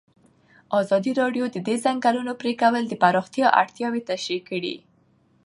[0.79, 4.75] ازادي راډیو د د ځنګلونو پرېکول د پراختیا اړتیاوې تشریح کړي.